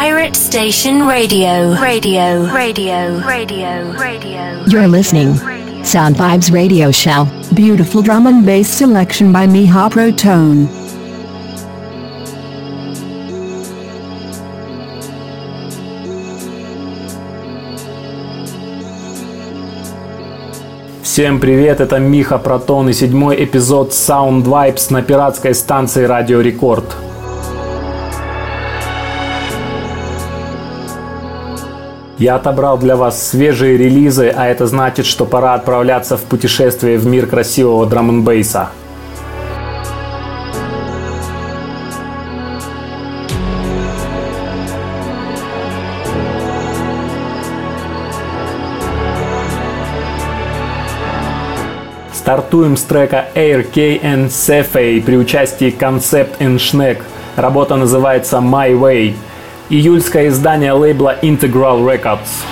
[0.00, 1.74] Pirate Station Radio.
[1.80, 2.52] Radio.
[2.52, 3.20] Radio.
[3.24, 3.92] Radio.
[3.98, 4.64] Radio.
[4.66, 5.34] You're listening.
[5.84, 7.26] Sound Vibes Radio Show.
[7.54, 10.68] Beautiful drum and bass selection by Miha Protone.
[21.02, 26.94] Всем привет, это Миха Протон и седьмой эпизод Sound Vibes на пиратской станции Радио Рекорд.
[32.21, 37.07] Я отобрал для вас свежие релизы, а это значит, что пора отправляться в путешествие в
[37.07, 38.69] мир красивого драм н бейса
[52.13, 56.99] Стартуем с трека Air K and Cephei при участии Concept and Schneck.
[57.35, 59.15] Работа называется My Way.
[59.71, 62.43] Июльское издание лейбла Integral Records.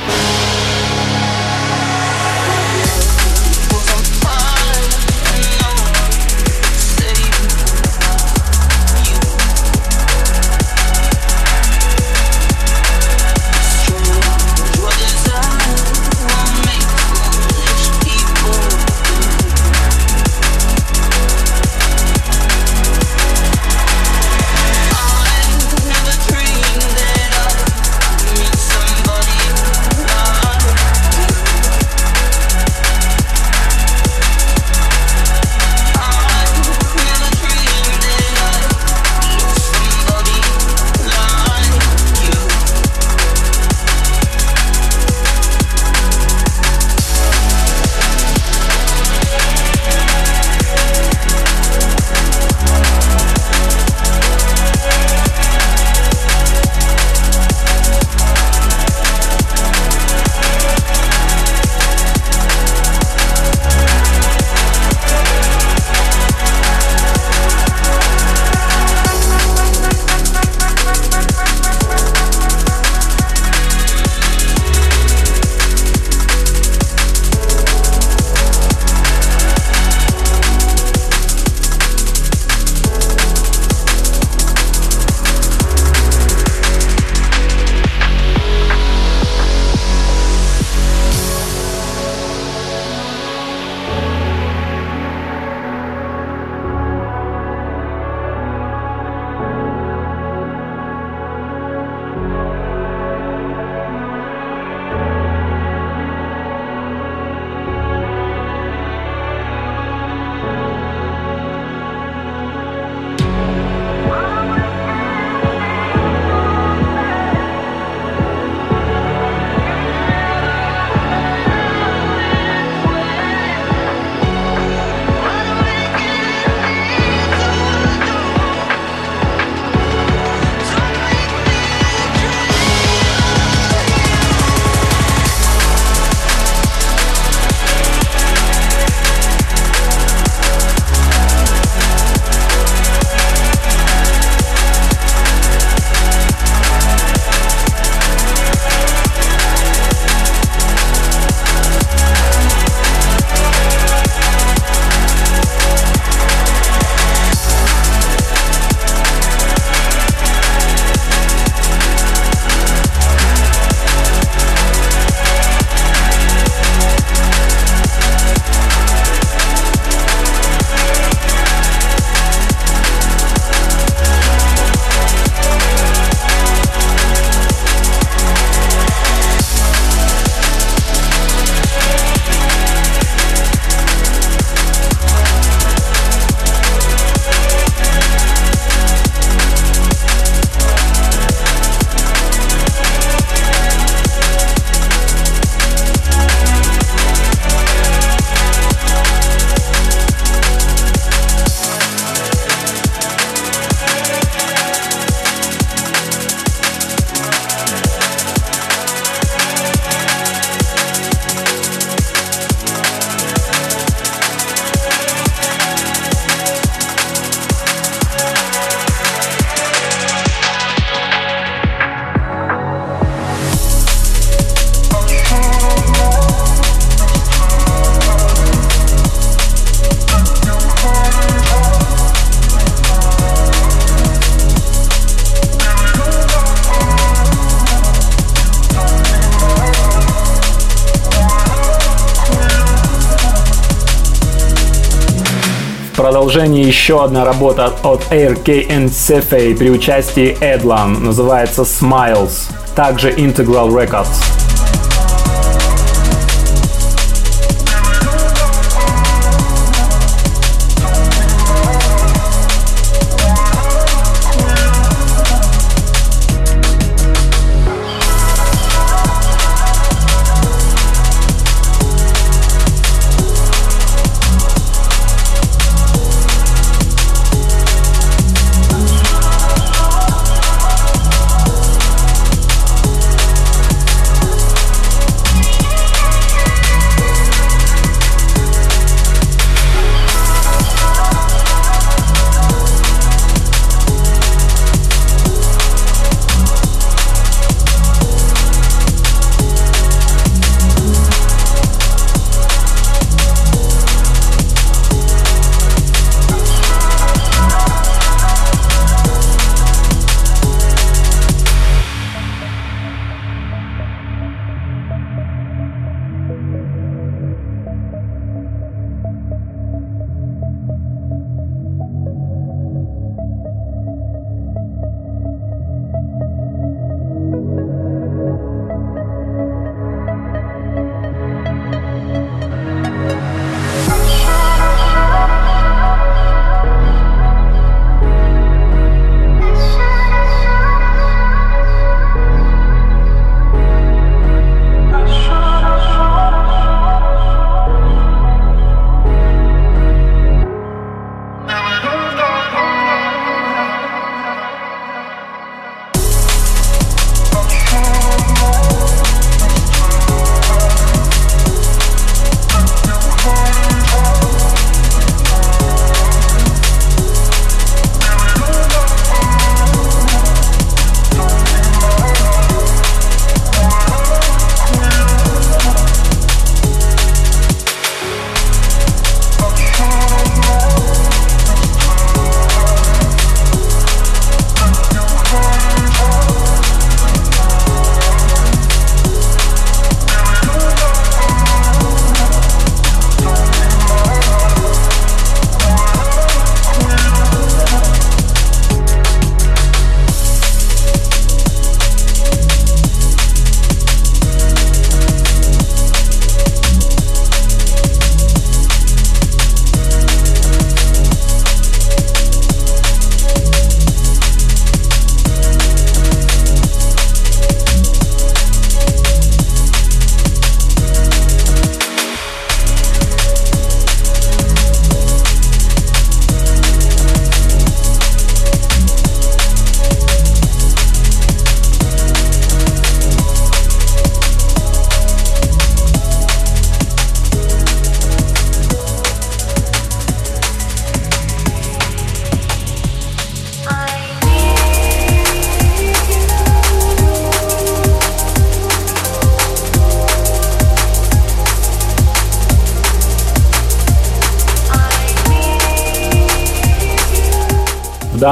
[246.30, 251.00] Продолжение еще одна работа от ARK and Cephei при участии Edlan.
[251.00, 252.52] Называется Smiles.
[252.76, 254.39] Также Integral Records.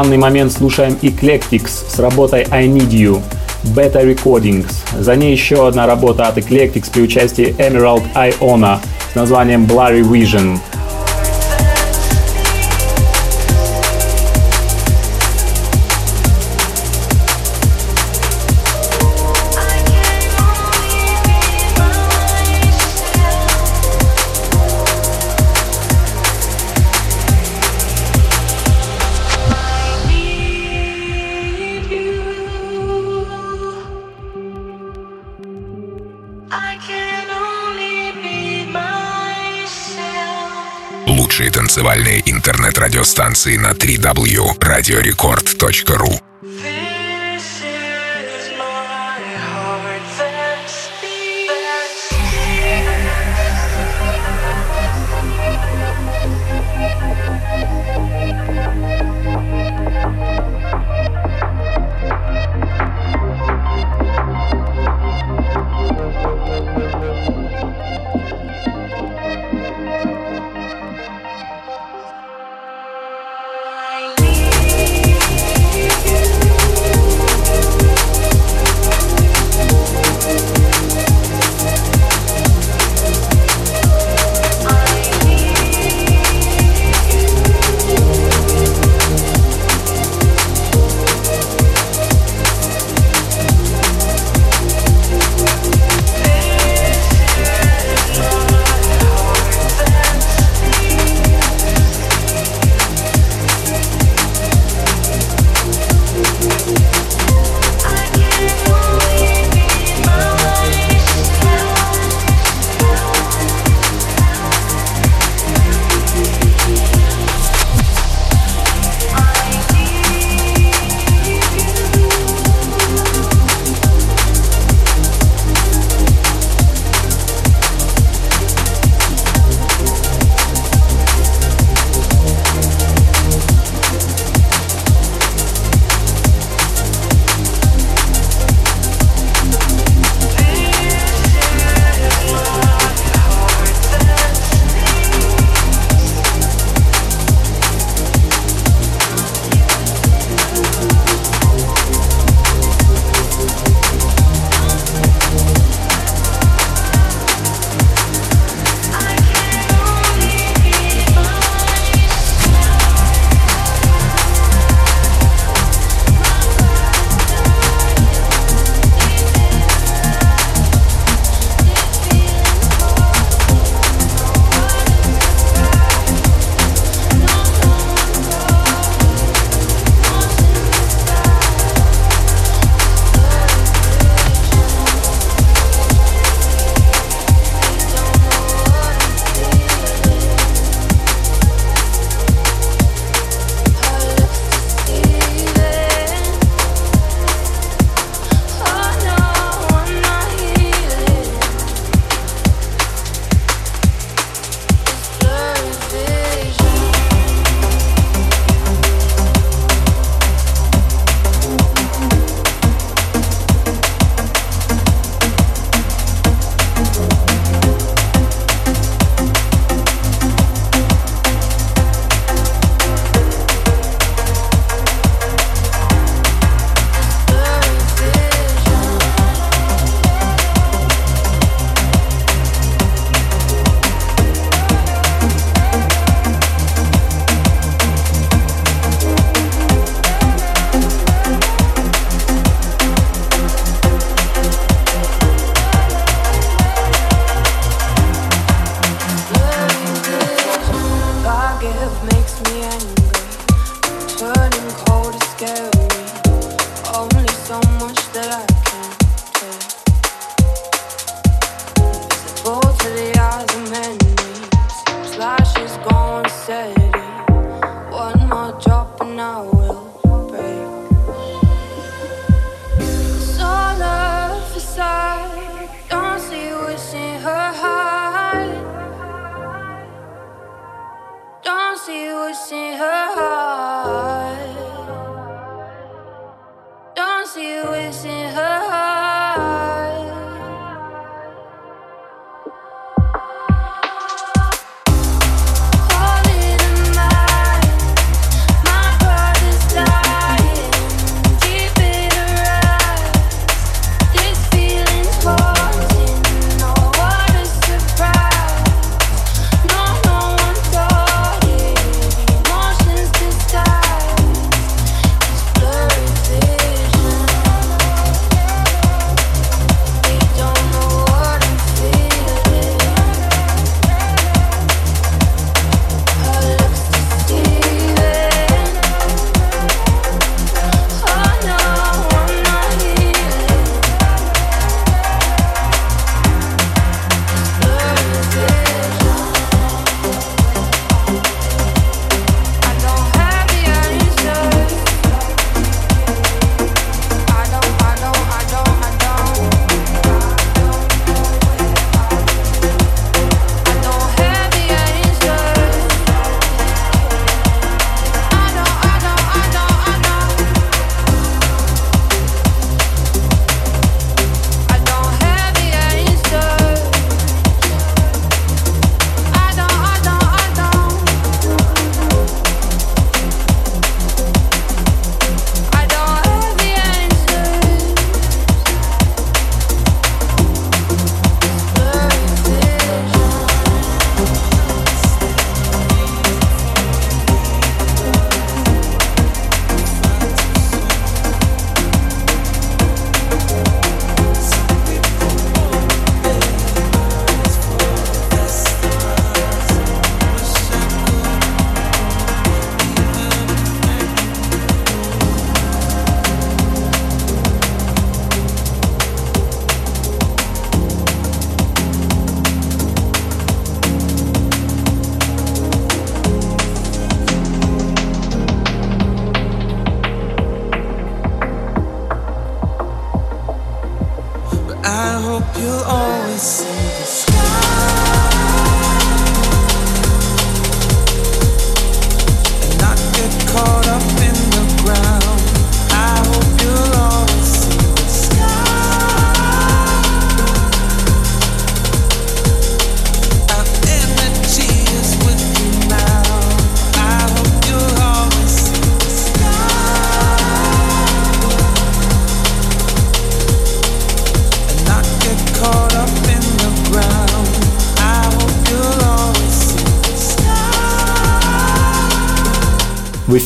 [0.04, 3.20] Данный момент слушаем Eclectics с работой I Need You,
[3.76, 4.72] Beta Recordings.
[5.00, 8.78] За ней еще одна работа от Eclectics при участии Emerald Iona
[9.12, 10.60] с названием Blurry Vision.
[41.78, 46.27] Танцевальные интернет-радиостанции на 3w radiorecord.ru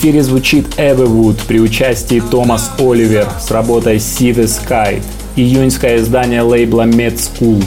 [0.02, 5.00] эфире звучит Everwood при участии Томас Оливер с работой See the Sky,
[5.36, 7.64] июньское издание лейбла Med School.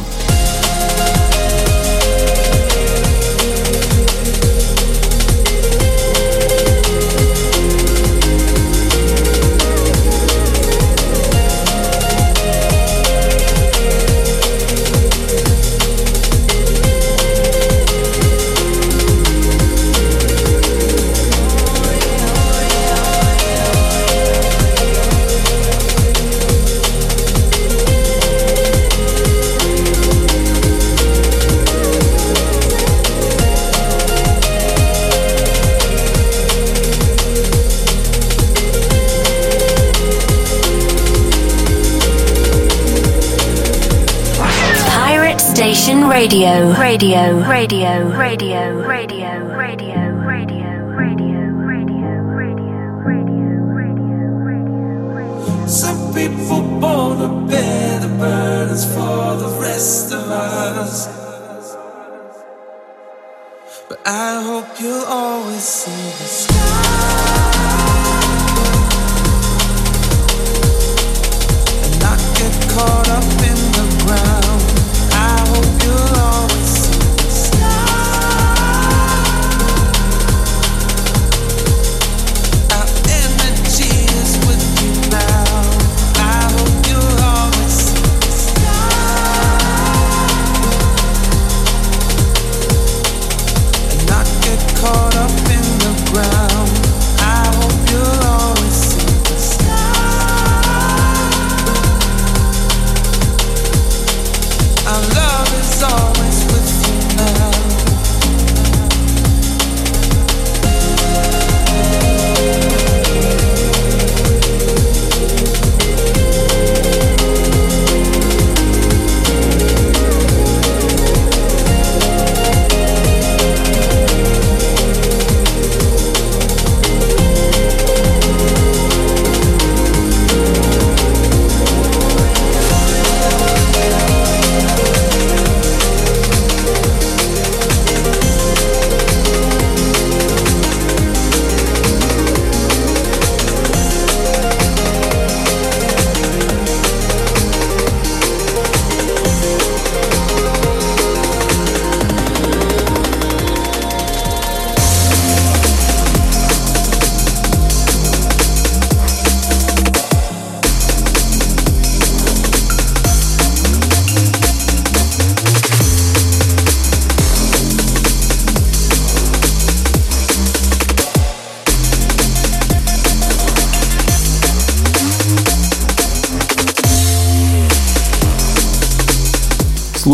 [46.15, 51.35] Radio, radio, radio, radio, radio, radio, radio, radio, radio,
[51.67, 52.07] radio,
[53.03, 54.15] radio, radio.
[54.47, 55.67] Radio.
[55.67, 61.09] Some people born to bear the burdens for the rest of us.
[63.89, 66.84] But I hope you'll always see the sky.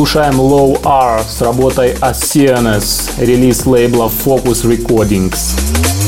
[0.00, 5.99] Слушаем Low R с работой Oceanus, релиз лейбла Focus Recordings.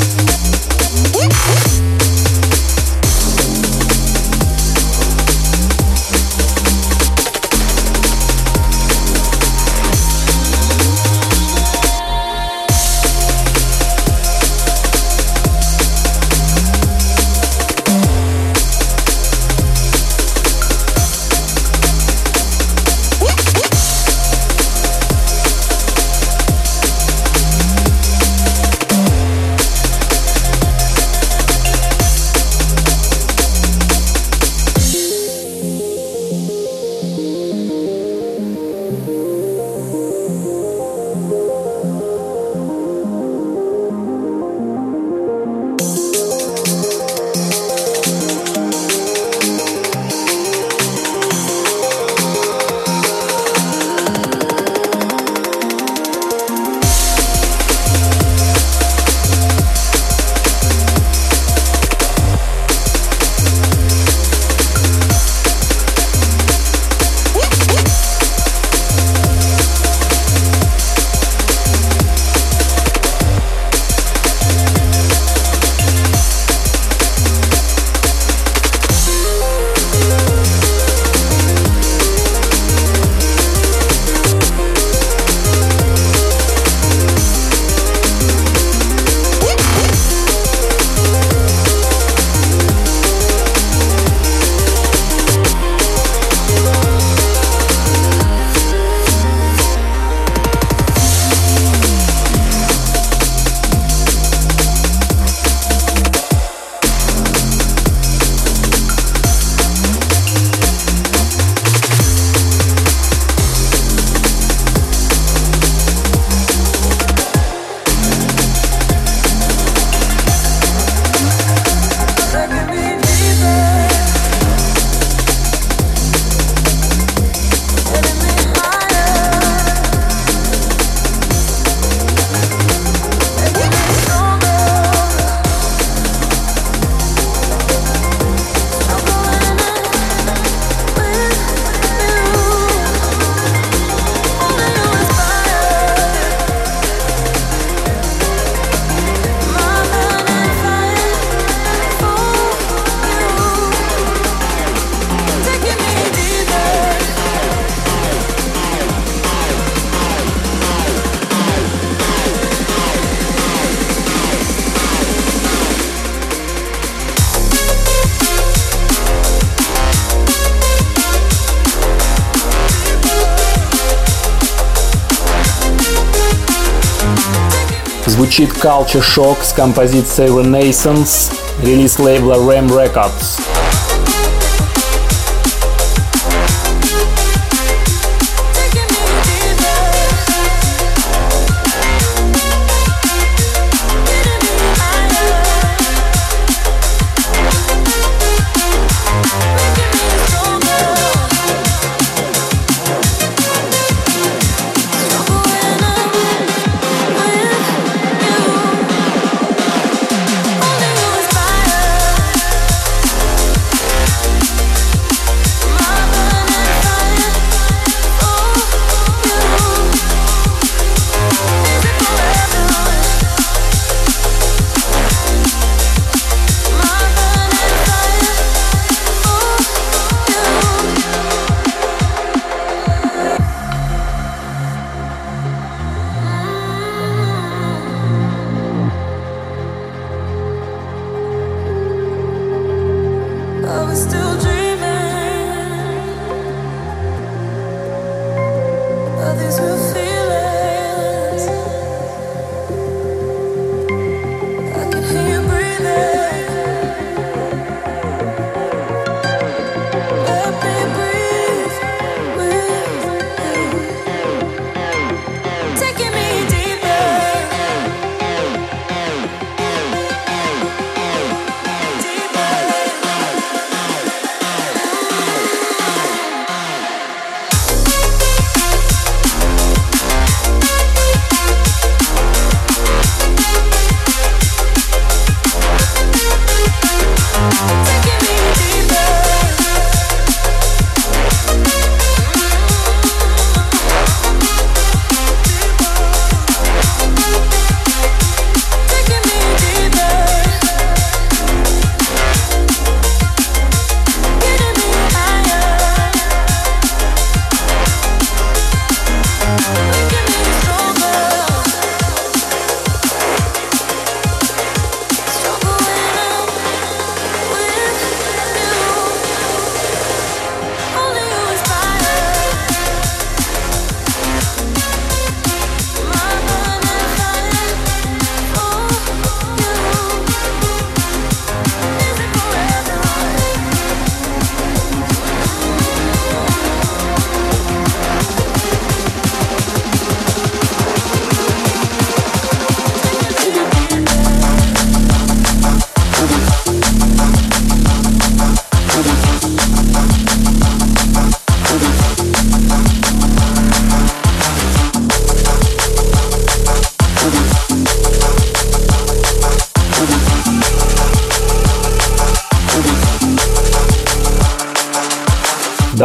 [178.31, 183.50] звучит Culture Shock с композицией Renaissance, релиз лейбла Ram Records.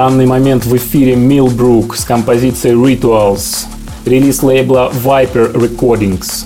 [0.09, 3.65] Данный момент в эфире Millbrook с композицией Rituals,
[4.05, 6.36] релиз лейбла Viper Recordings.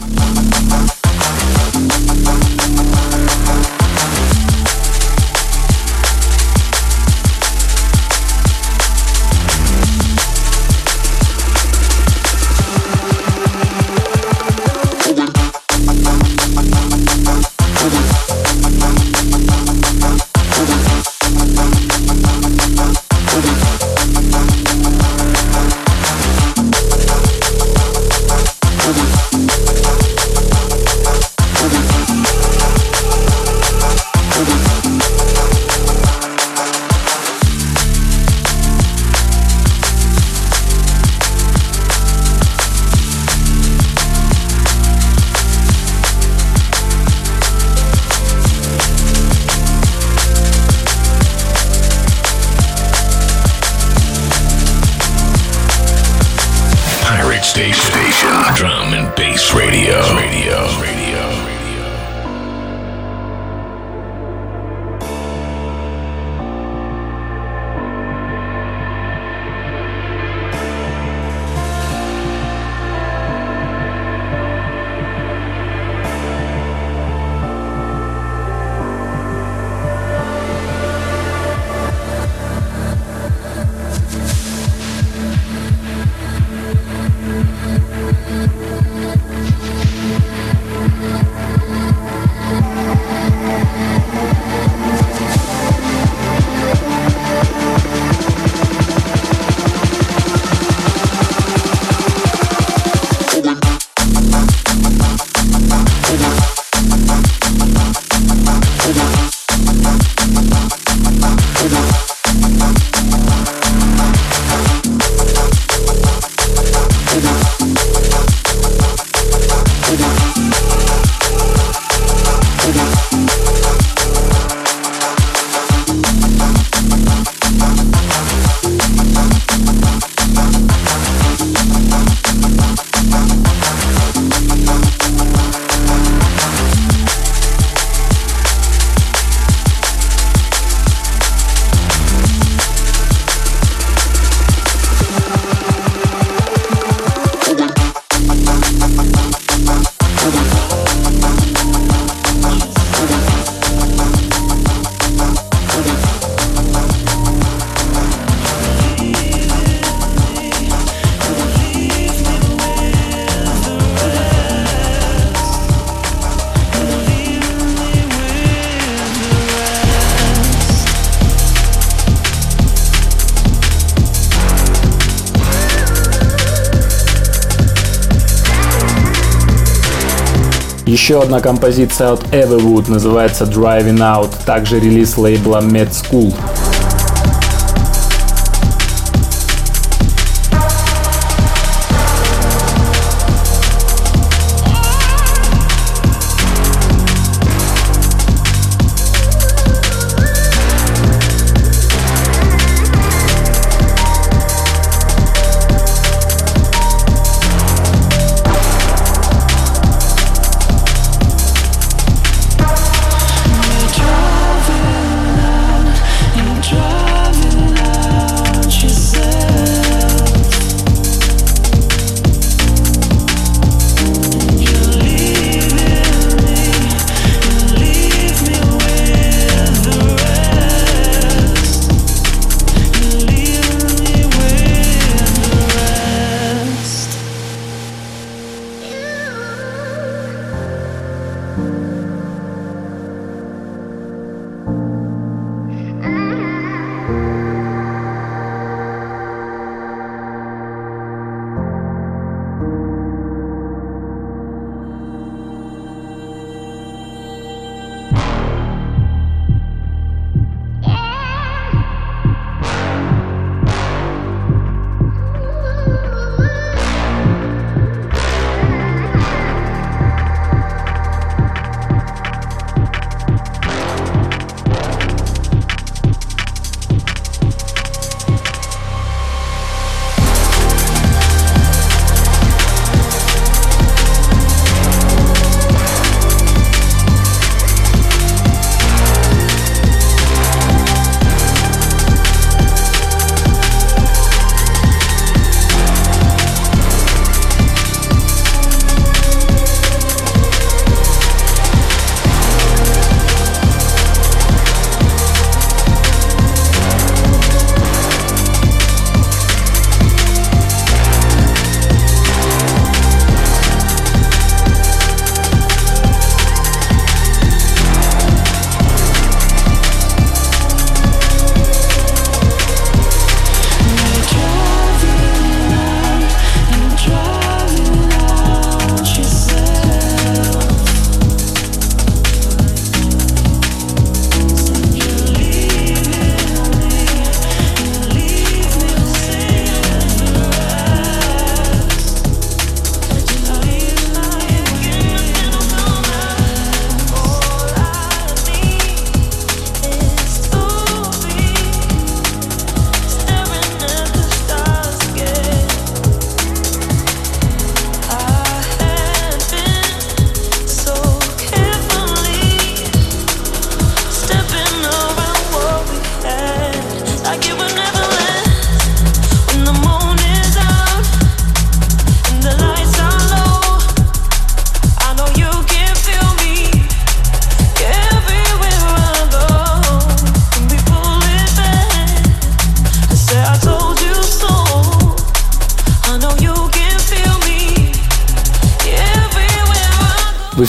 [181.01, 186.31] Еще одна композиция от Everwood называется Driving Out, также релиз лейбла Med School.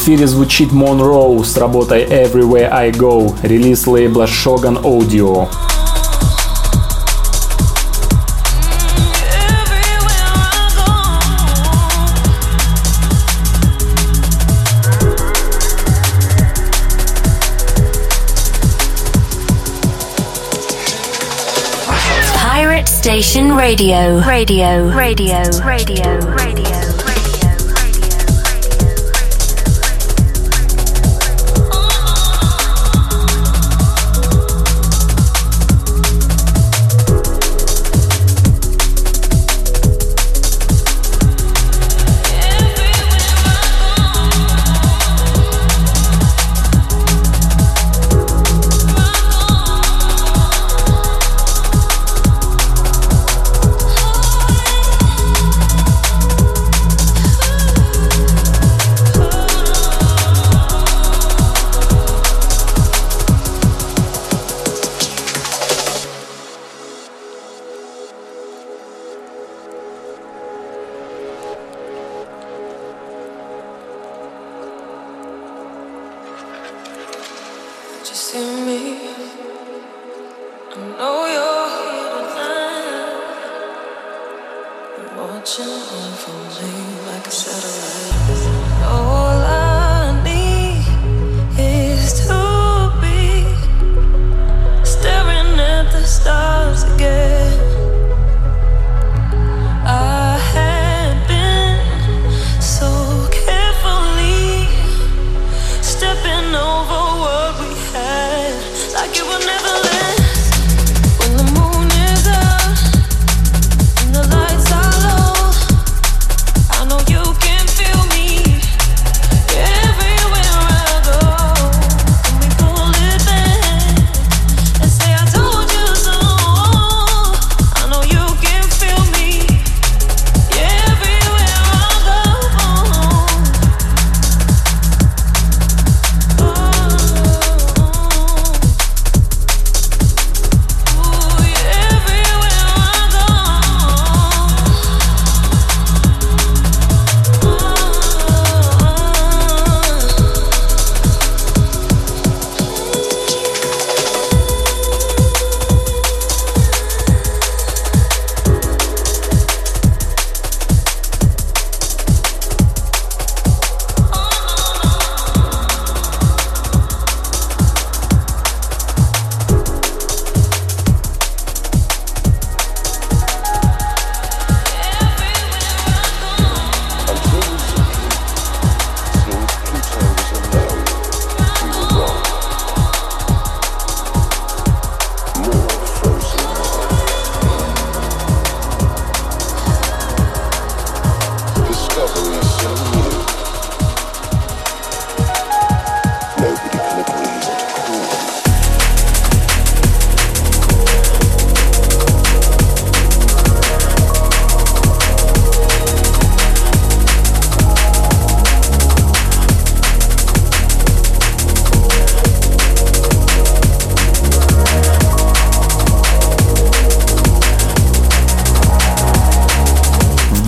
[0.02, 5.48] Эфире звучит Monroe с работой Everywhere I Go, релиз лейбла Shogun Audio.
[22.84, 24.20] Station Radio.
[24.20, 24.90] Radio.
[24.90, 25.42] Radio.
[25.64, 26.20] Radio.
[26.36, 26.71] Radio.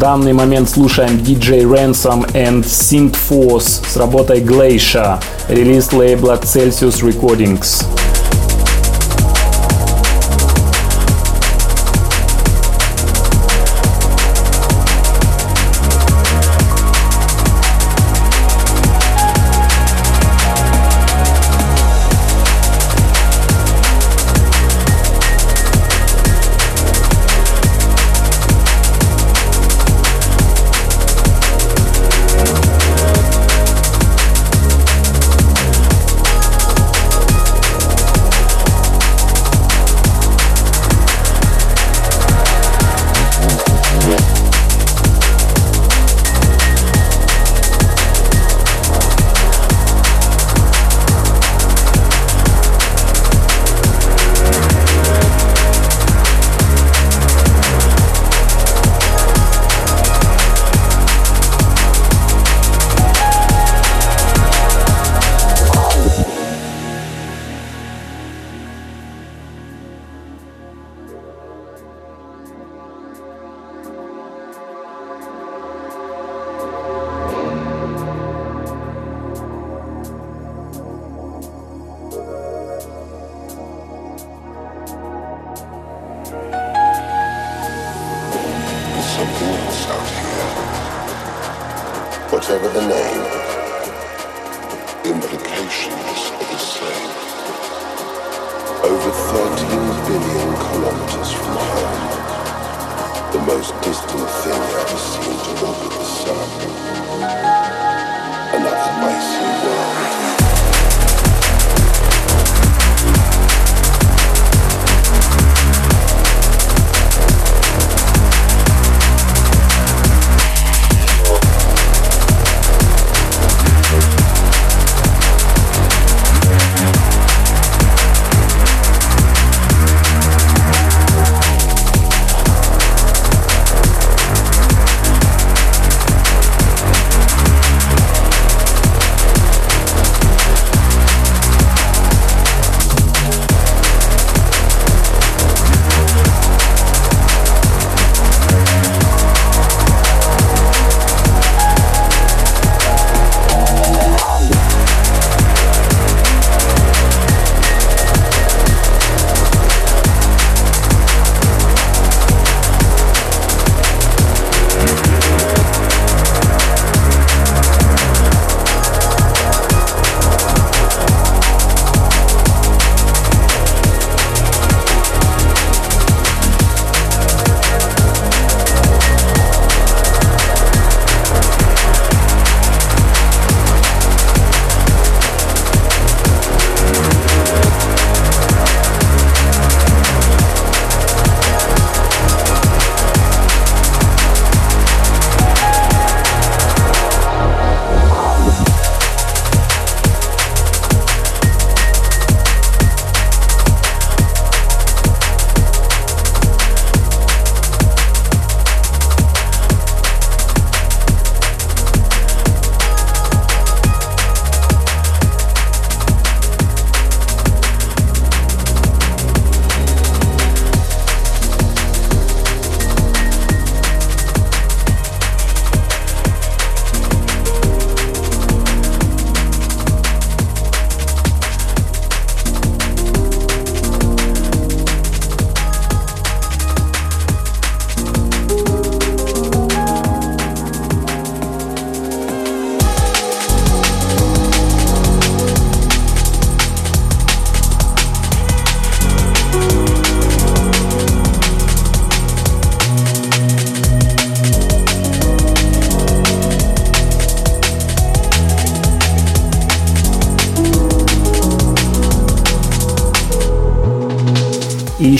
[0.05, 8.04] Данный момент слушаем DJ Ransom and Synth Force с работой Glacier, релиз лейбла Celsius Recordings.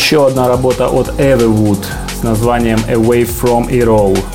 [0.05, 1.83] еще одна работа от Everwood
[2.15, 4.34] с названием Away from It All.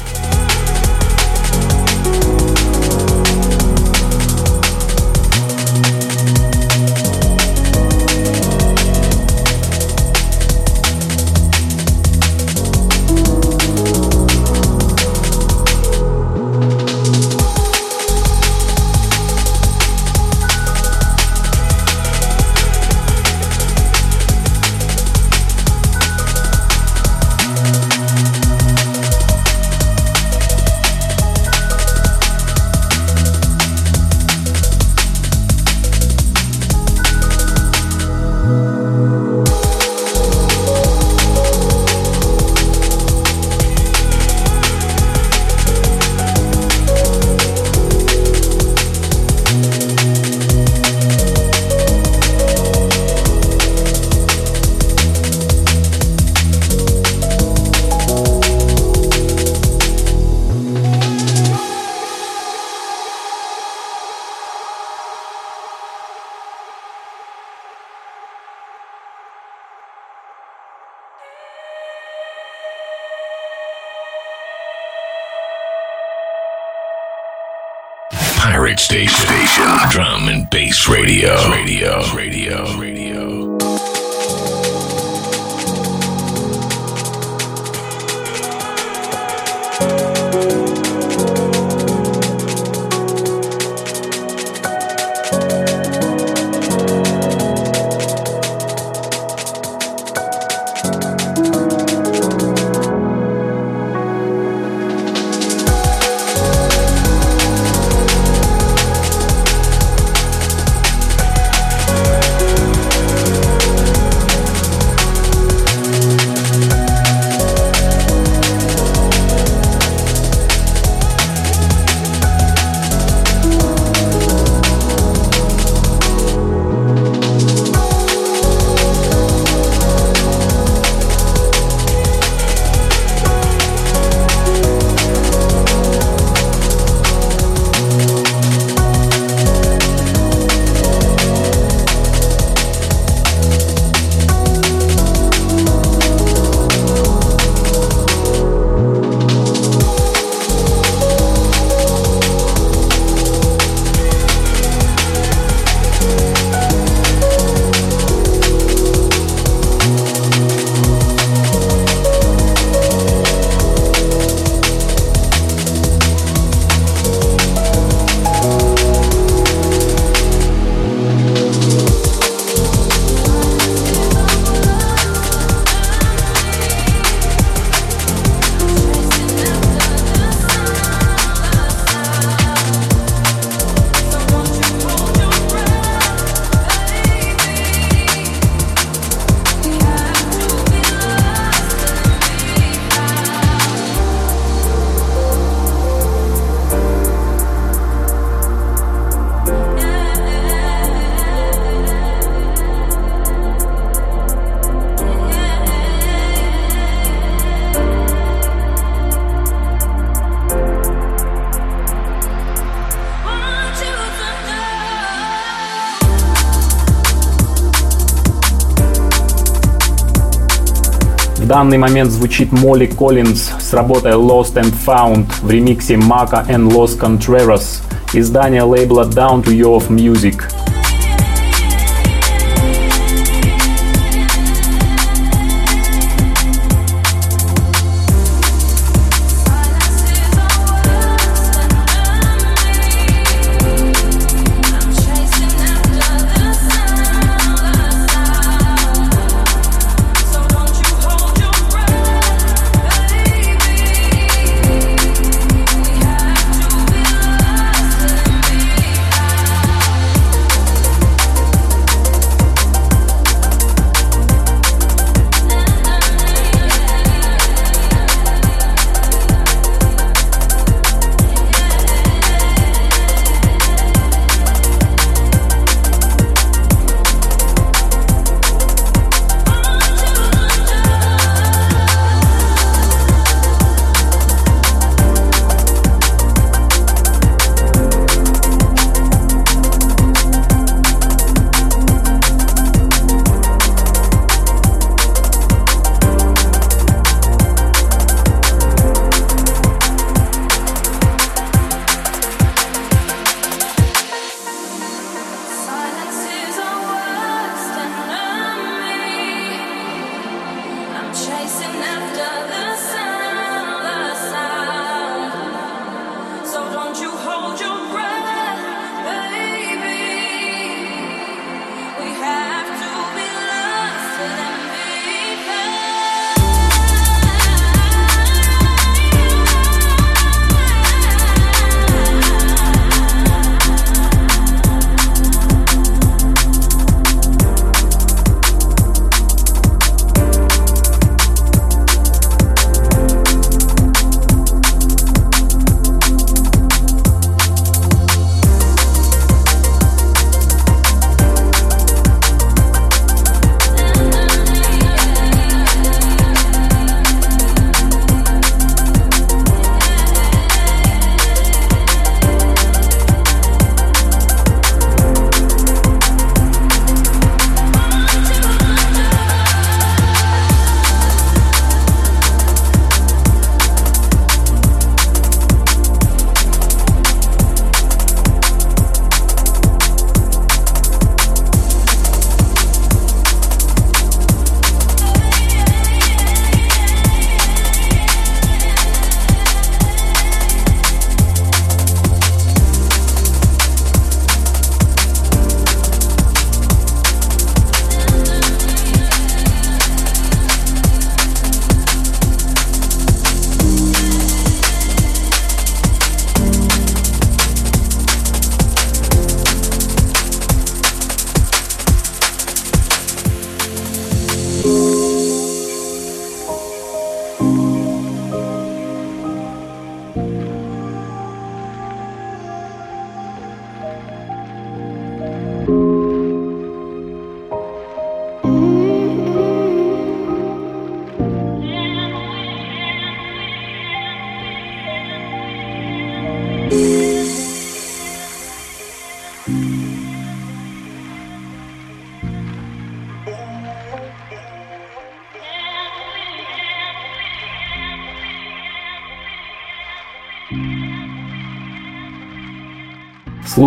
[221.49, 226.95] Данный момент звучит Молли Коллинз с работой Lost and Found в ремиксе Мака and Los
[226.95, 227.81] Contreras,
[228.13, 230.58] издание лейбла Down to You of Music.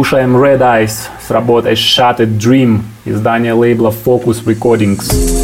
[0.01, 5.40] Слушаем Red Eyes с работой Shattered Dream, издание лейбла Focus Recordings.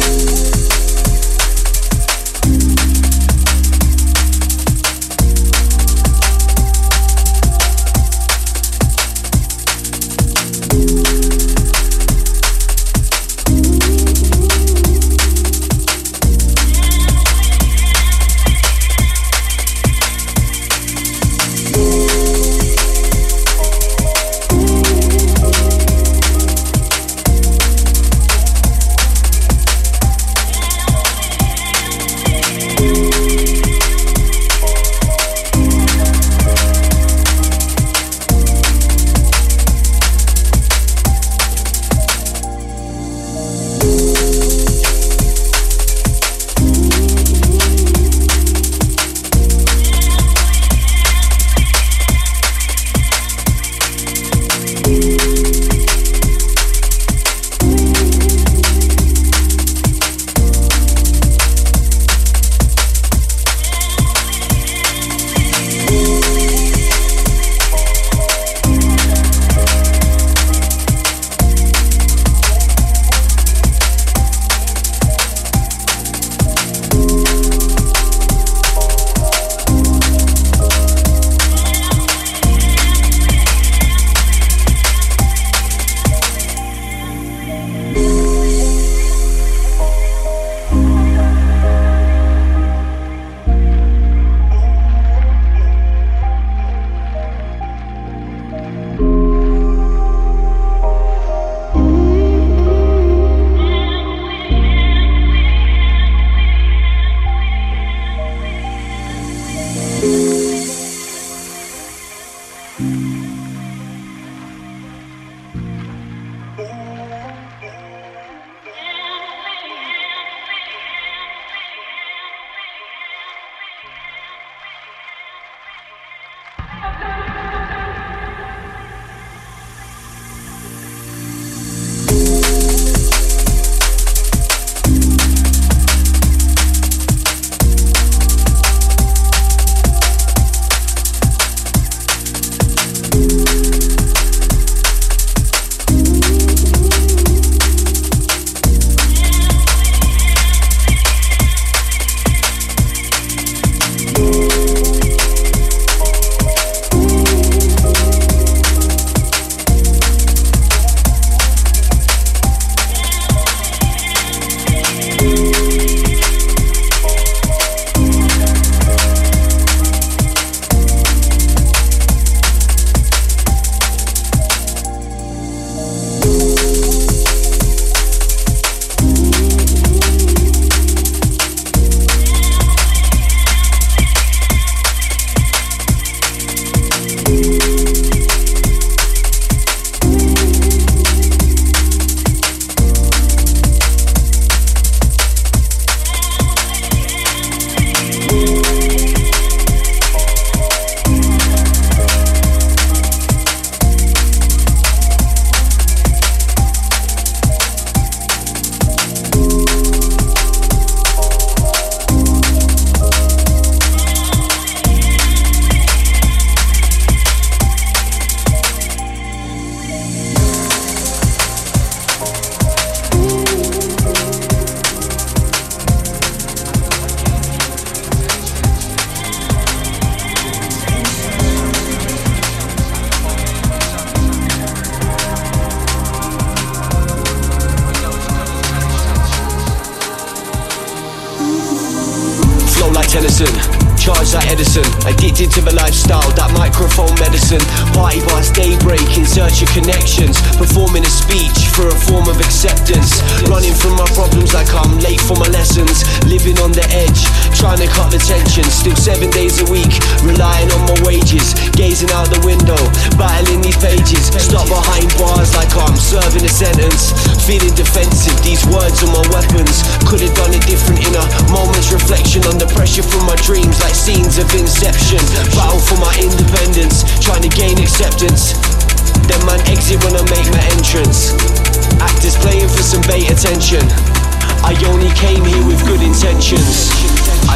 [286.21, 287.48] intentions.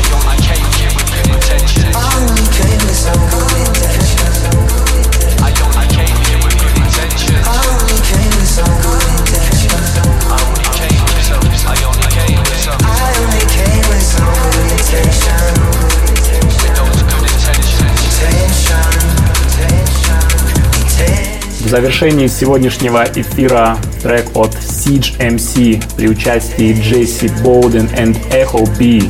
[21.74, 29.02] завершении сегодняшнего эфира трек от Siege MC при участии Джесси Боуден and Echo B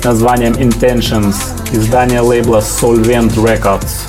[0.00, 1.34] с названием Intentions,
[1.72, 4.06] издание лейбла Solvent Records.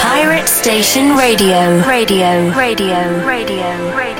[0.00, 3.94] Pirate Station Radio, radio, radio, radio.
[3.94, 4.11] radio.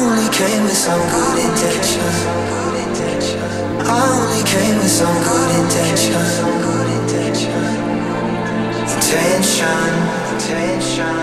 [0.00, 2.16] only came with some good intentions.
[3.84, 6.40] I only came with some good intentions.
[8.96, 9.90] Intention,
[10.32, 11.16] intention,